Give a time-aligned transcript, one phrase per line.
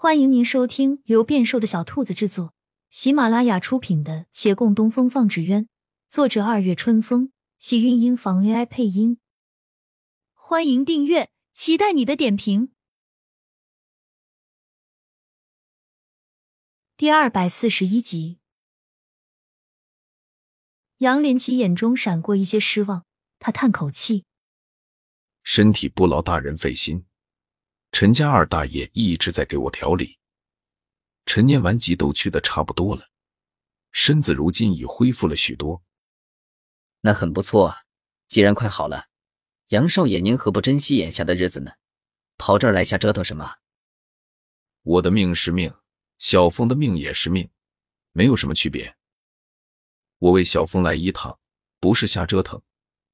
[0.00, 2.54] 欢迎您收听由变瘦的小兔子制作、
[2.88, 5.64] 喜马拉雅出品的《且共东风放纸鸢》，
[6.08, 9.18] 作者二月春风，喜韵音房 AI 配音。
[10.34, 12.70] 欢迎订阅，期待你的点评。
[16.96, 18.38] 第二百四十一集，
[20.98, 23.04] 杨连奇眼中闪过一些失望，
[23.40, 24.24] 他叹口气
[25.42, 27.04] ：“身体不劳大人费心。”
[27.90, 30.18] 陈家二大爷一直在给我调理，
[31.26, 33.08] 陈年顽疾都去的差不多了，
[33.90, 35.82] 身子如今已恢复了许多。
[37.00, 37.74] 那很不错，
[38.28, 39.08] 既然快好了，
[39.68, 41.72] 杨少爷您何不珍惜眼下的日子呢？
[42.36, 43.56] 跑这儿来瞎折腾什么？
[44.82, 45.74] 我的命是命，
[46.18, 47.50] 小峰的命也是命，
[48.12, 48.96] 没有什么区别。
[50.18, 51.36] 我为小峰来一趟，
[51.80, 52.62] 不是瞎折腾，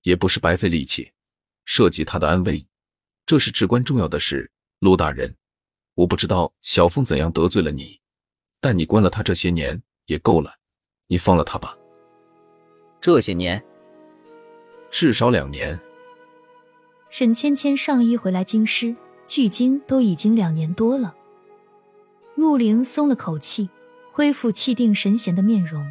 [0.03, 1.13] 也不是白费力气，
[1.65, 2.67] 涉及他的安危，
[3.25, 4.51] 这是至关重要的事。
[4.81, 5.35] 陆大人，
[5.95, 8.01] 我不知道小凤怎样得罪了你，
[8.61, 10.55] 但你关了他这些年也够了，
[11.07, 11.77] 你放了他吧。
[13.01, 13.63] 这些年，
[14.91, 15.79] 至少两年。
[17.11, 18.95] 沈芊芊上一回来京师，
[19.27, 21.15] 距今都已经两年多了。
[22.35, 23.71] 陆凌松了口气，
[24.11, 25.87] 恢复气定神闲的面容。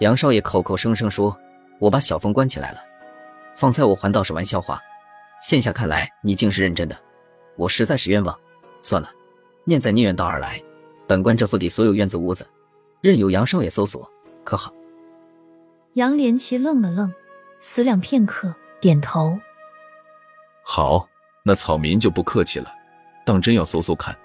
[0.00, 1.38] 杨少爷口口声声说
[1.78, 2.80] 我把小凤关起来了，
[3.54, 4.82] 方才我还倒是玩笑话，
[5.40, 7.03] 现下看来你竟是认真的。
[7.56, 8.38] 我实在是冤枉，
[8.80, 9.10] 算了，
[9.64, 10.62] 念在你远道而来，
[11.06, 12.46] 本官这府邸所有院子屋子，
[13.00, 14.10] 任由杨少爷搜索，
[14.42, 14.72] 可好？
[15.94, 17.12] 杨连奇愣了愣，
[17.58, 19.38] 思量片刻，点头。
[20.64, 21.08] 好，
[21.44, 22.72] 那草民就不客气了，
[23.24, 24.16] 当真要搜搜看。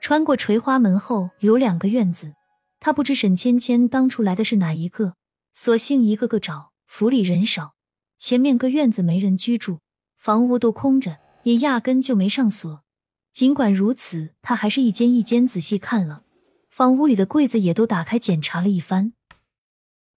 [0.00, 2.32] 穿过垂花门后有两个院子，
[2.80, 5.14] 他不知沈芊芊当初来的是哪一个，
[5.52, 6.70] 索性一个个找。
[6.86, 7.74] 府里人少，
[8.16, 9.80] 前面个院子没人居住，
[10.16, 11.18] 房屋都空着。
[11.42, 12.84] 也压根就没上锁。
[13.30, 16.24] 尽管如此，他还是一间一间仔细看了，
[16.68, 19.12] 房屋里的柜子也都打开检查了一番，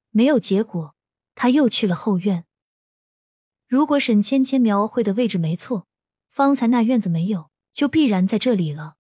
[0.10, 0.96] 没有结果。
[1.36, 2.46] 他又去了后院。
[3.68, 5.88] 如果沈芊芊描绘的位置没错，
[6.30, 8.96] 方才那院子没有，就必然在这里了。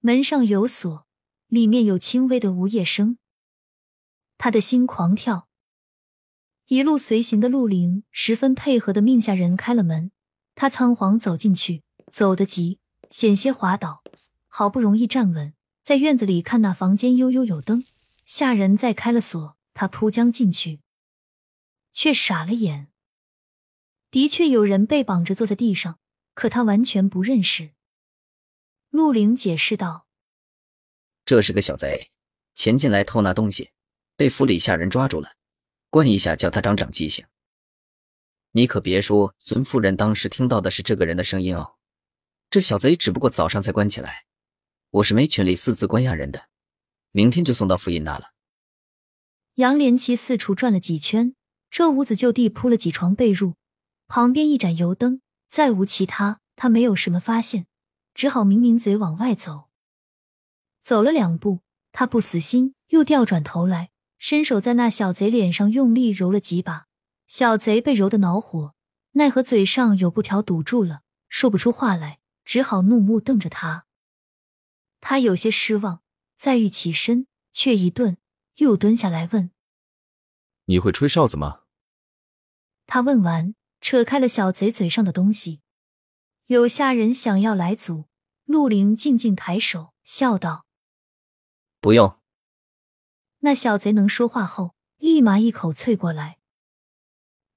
[0.00, 1.06] 门上有锁，
[1.48, 3.18] 里面有轻微的呜咽声。
[4.38, 5.48] 他的心狂跳。
[6.68, 10.10] 一路随行的陆凌十分配合的命下人开了门。
[10.60, 14.02] 他仓皇走进去，走得急，险些滑倒。
[14.46, 17.82] 好不容易站稳，在院子里看那房间悠悠有灯，
[18.26, 20.82] 下人再开了锁，他扑将进去，
[21.92, 22.88] 却傻了眼。
[24.10, 25.98] 的确有人被绑着坐在地上，
[26.34, 27.70] 可他完全不认识。
[28.90, 30.08] 陆凌解释道
[31.24, 32.10] ：“这是个小贼，
[32.54, 33.70] 前进来偷拿东西，
[34.14, 35.30] 被府里下人抓住了，
[35.88, 37.24] 关一下，叫他长长记性。”
[38.52, 41.74] 你可别说，尊夫人当时听到的是这个人的声音哦。
[42.50, 44.24] 这小贼只不过早上才关起来，
[44.90, 46.48] 我是没权利私自关押人的，
[47.12, 48.32] 明天就送到府尹那了。
[49.54, 51.34] 杨连奇四处转了几圈，
[51.70, 53.54] 这屋子就地铺了几床被褥，
[54.08, 56.40] 旁边一盏油灯，再无其他。
[56.56, 57.66] 他没有什么发现，
[58.12, 59.70] 只好抿抿嘴往外走。
[60.82, 66.89] 走了两步，他不死心，又调转头来，伸手在那小贼脸上用力揉了几把。
[67.30, 68.74] 小贼被揉得恼火，
[69.12, 73.86] 奈何嘴上有布条堵住了，说不出话来，只好怒目瞪着他。
[75.00, 76.02] 他有些失望，
[76.36, 78.18] 再欲起身，却一顿，
[78.56, 79.52] 又蹲下来问
[80.66, 81.60] ：“你会吹哨子吗？”
[82.88, 85.60] 他问完，扯开了小贼嘴上的东西。
[86.46, 88.06] 有下人想要来阻，
[88.44, 90.66] 陆凌静静抬手，笑道
[91.80, 92.18] ：“不用。”
[93.38, 96.39] 那小贼能说话后，立马一口啐过来。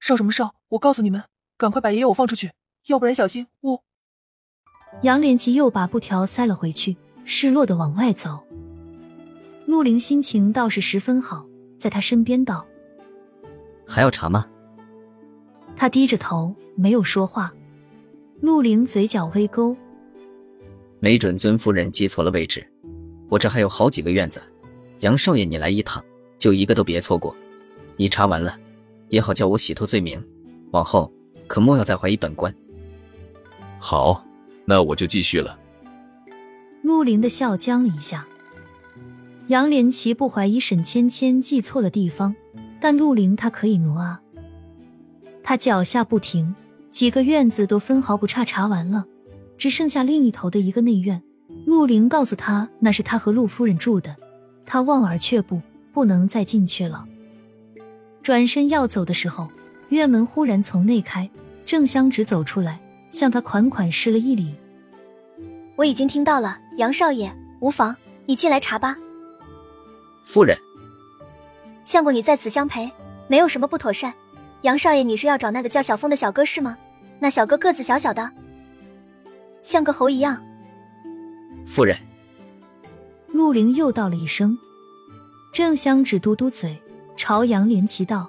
[0.04, 0.54] 哨什么哨？
[0.68, 1.24] 我告诉你们，
[1.56, 2.52] 赶快把爷爷我放出去，
[2.88, 3.82] 要不然小心我。
[5.00, 8.44] 杨连奇又把布条塞了回去，失落的往外走。
[9.64, 11.46] 陆凌心情倒是十分好，
[11.78, 12.66] 在他身边道
[13.88, 14.46] ：“还要查吗？”
[15.74, 17.50] 他低着头没有说话。
[18.42, 19.74] 陆凌嘴角微勾，
[21.00, 22.70] 没准尊夫人记错了位置。
[23.30, 24.42] 我这还有好几个院子，
[24.98, 26.04] 杨少爷你来一趟，
[26.38, 27.34] 就一个都别错过。
[27.96, 28.54] 你查完了。
[29.14, 30.22] 也好叫我洗脱罪名，
[30.72, 31.10] 往后
[31.46, 32.52] 可莫要再怀疑本官。
[33.78, 34.24] 好，
[34.64, 35.56] 那我就继续了。
[36.82, 38.26] 陆林的笑僵了一下。
[39.48, 42.34] 杨连奇不怀疑沈芊芊记错了地方，
[42.80, 44.20] 但陆林他可以挪啊。
[45.42, 46.54] 他脚下不停，
[46.90, 49.04] 几个院子都分毫不差查完了，
[49.56, 51.22] 只剩下另一头的一个内院。
[51.66, 54.16] 陆林告诉他，那是他和陆夫人住的，
[54.66, 55.60] 他望而却步，
[55.92, 57.06] 不能再进去了。
[58.24, 59.46] 转身要走的时候，
[59.90, 61.28] 院门忽然从内开，
[61.66, 62.80] 郑香芷走出来，
[63.10, 64.54] 向他款款施了一礼。
[65.76, 67.30] 我已经听到了，杨少爷，
[67.60, 67.94] 无妨，
[68.24, 68.96] 你进来查吧。
[70.24, 70.56] 夫人，
[71.84, 72.90] 相公，你在此相陪，
[73.28, 74.14] 没有什么不妥善。
[74.62, 76.78] 杨少爷，你是要找那个叫小峰的小哥是吗？
[77.20, 78.30] 那小哥个子小小的，
[79.62, 80.42] 像个猴一样。
[81.66, 81.94] 夫人，
[83.28, 84.56] 陆凌又道了一声。
[85.52, 86.80] 郑香只嘟嘟嘴，
[87.16, 88.28] 朝杨连奇道：“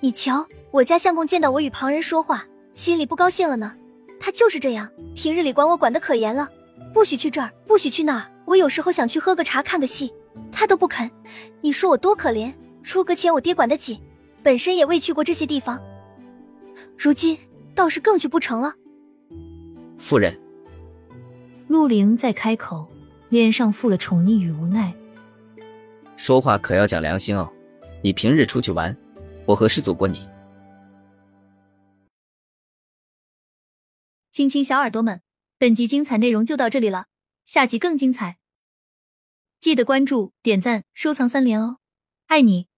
[0.00, 3.74] 你瞧，我家相公见到我与旁人说话，心里不高兴了呢。
[4.20, 6.48] 他就是这样，平日里管我管得可严了，
[6.92, 8.30] 不许去这儿，不许去那儿。
[8.44, 10.12] 我有时候想去喝个茶、看个戏，
[10.52, 11.10] 他都不肯。
[11.60, 12.52] 你说我多可怜？
[12.82, 13.98] 出阁前我爹管得紧，
[14.42, 15.80] 本身也未去过这些地方，
[16.98, 17.38] 如今
[17.74, 18.74] 倒是更去不成了。”
[19.98, 20.38] 夫人，
[21.68, 22.86] 陆凌再开口，
[23.30, 24.92] 脸上附了宠溺与无奈。
[26.16, 27.50] 说话可要讲良心哦！
[28.04, 28.94] 你平日出去玩，
[29.46, 30.28] 我何时阻过你？
[34.30, 35.22] 亲亲小耳朵们，
[35.56, 37.06] 本集精彩内容就到这里了，
[37.46, 38.36] 下集更精彩，
[39.58, 41.78] 记得关注、点赞、收藏三连哦！
[42.26, 42.68] 爱你。